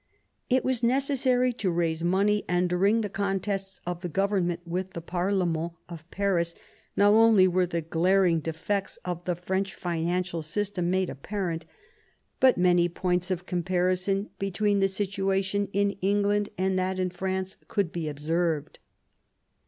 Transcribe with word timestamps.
It 0.49 0.65
was 0.65 0.81
necessary 0.81 1.53
to 1.53 1.69
raise 1.69 2.03
money, 2.03 2.43
and 2.47 2.67
during 2.67 3.01
the 3.01 3.07
contests 3.07 3.79
of 3.85 4.01
the 4.01 4.09
government 4.09 4.61
with 4.65 4.93
the 4.93 5.01
2>arlement 5.03 5.73
of 5.87 6.09
Paris 6.09 6.55
not 6.95 7.09
only 7.11 7.47
were 7.47 7.67
the 7.67 7.83
glaring 7.83 8.39
defects 8.39 8.97
of 9.05 9.23
the 9.25 9.35
French 9.35 9.73
12 9.73 9.75
MAZARIN 9.75 9.75
OHAP. 9.75 10.07
financial 10.07 10.41
system 10.41 10.89
made 10.89 11.11
apparent, 11.11 11.65
but 12.39 12.57
many 12.57 12.89
points 12.89 13.29
of 13.29 13.45
comparison 13.45 14.31
between 14.39 14.79
the 14.79 14.89
situation 14.89 15.67
in 15.71 15.91
England 16.01 16.49
and 16.57 16.79
that 16.79 16.97
in 16.97 17.11
France 17.11 17.57
could 17.67 17.91
be 17.91 18.09
observed. 18.09 18.79